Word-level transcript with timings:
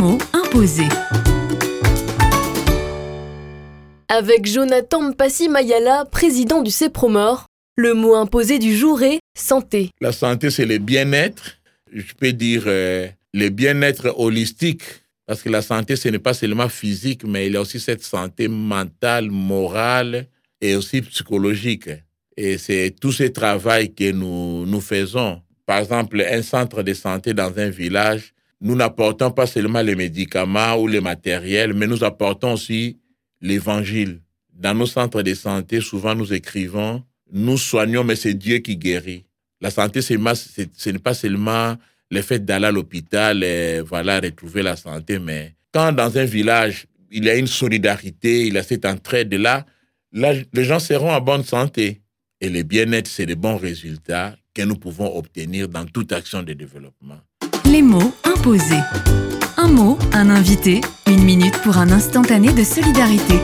mots 0.00 0.18
imposés. 0.32 0.88
Avec 4.08 4.46
Jonathan 4.46 5.02
Mpassi 5.10 5.48
Mayala, 5.50 6.06
président 6.06 6.62
du 6.62 6.70
CEPROMOR, 6.70 7.44
le 7.76 7.92
mot 7.92 8.14
imposé 8.14 8.58
du 8.58 8.74
jour 8.74 9.02
est 9.02 9.20
santé. 9.36 9.90
La 10.00 10.12
santé, 10.12 10.50
c'est 10.50 10.64
le 10.64 10.78
bien-être. 10.78 11.58
Je 11.92 12.14
peux 12.18 12.32
dire 12.32 12.64
euh, 12.66 13.08
le 13.34 13.48
bien-être 13.50 14.14
holistique. 14.18 14.84
Parce 15.26 15.42
que 15.42 15.50
la 15.50 15.62
santé, 15.62 15.96
ce 15.96 16.08
n'est 16.08 16.18
pas 16.18 16.34
seulement 16.34 16.68
physique, 16.70 17.22
mais 17.24 17.46
il 17.46 17.52
y 17.52 17.56
a 17.56 17.60
aussi 17.60 17.78
cette 17.78 18.02
santé 18.02 18.48
mentale, 18.48 19.30
morale 19.30 20.26
et 20.62 20.76
aussi 20.76 21.02
psychologique. 21.02 21.90
Et 22.38 22.56
c'est 22.56 22.94
tout 22.98 23.12
ce 23.12 23.24
travail 23.24 23.94
que 23.94 24.10
nous, 24.12 24.64
nous 24.64 24.80
faisons. 24.80 25.42
Par 25.66 25.78
exemple, 25.78 26.26
un 26.28 26.42
centre 26.42 26.82
de 26.82 26.94
santé 26.94 27.34
dans 27.34 27.56
un 27.58 27.68
village, 27.68 28.32
nous 28.60 28.76
n'apportons 28.76 29.30
pas 29.30 29.46
seulement 29.46 29.82
les 29.82 29.96
médicaments 29.96 30.76
ou 30.76 30.86
les 30.86 31.00
matériels, 31.00 31.72
mais 31.72 31.86
nous 31.86 32.04
apportons 32.04 32.52
aussi 32.52 32.98
l'évangile. 33.40 34.20
Dans 34.52 34.74
nos 34.74 34.86
centres 34.86 35.22
de 35.22 35.34
santé, 35.34 35.80
souvent 35.80 36.14
nous 36.14 36.32
écrivons, 36.32 37.02
nous 37.32 37.56
soignons, 37.56 38.04
mais 38.04 38.16
c'est 38.16 38.34
Dieu 38.34 38.58
qui 38.58 38.76
guérit. 38.76 39.24
La 39.60 39.70
santé, 39.70 40.02
ce 40.02 40.14
n'est 40.14 40.98
pas 40.98 41.14
seulement 41.14 41.76
le 42.10 42.22
fait 42.22 42.44
d'aller 42.44 42.66
à 42.66 42.72
l'hôpital 42.72 43.42
et 43.42 43.80
voilà, 43.80 44.20
retrouver 44.20 44.62
la 44.62 44.76
santé, 44.76 45.18
mais 45.18 45.54
quand 45.72 45.92
dans 45.92 46.18
un 46.18 46.24
village, 46.24 46.86
il 47.10 47.24
y 47.24 47.30
a 47.30 47.36
une 47.36 47.46
solidarité, 47.46 48.46
il 48.46 48.54
y 48.54 48.58
a 48.58 48.62
cette 48.62 48.84
entraide-là, 48.84 49.64
là, 50.12 50.34
les 50.52 50.64
gens 50.64 50.78
seront 50.78 51.10
en 51.10 51.20
bonne 51.20 51.44
santé. 51.44 52.02
Et 52.40 52.48
le 52.48 52.62
bien-être, 52.62 53.06
c'est 53.06 53.26
les 53.26 53.34
bons 53.34 53.56
résultats 53.56 54.34
que 54.54 54.62
nous 54.62 54.76
pouvons 54.76 55.16
obtenir 55.16 55.68
dans 55.68 55.84
toute 55.84 56.12
action 56.12 56.42
de 56.42 56.52
développement. 56.52 57.20
Les 57.70 57.82
mots 57.82 58.12
imposés. 58.24 58.82
Un 59.56 59.68
mot, 59.68 59.96
un 60.12 60.28
invité, 60.28 60.80
une 61.06 61.22
minute 61.22 61.56
pour 61.62 61.78
un 61.78 61.92
instantané 61.92 62.52
de 62.52 62.64
solidarité. 62.64 63.38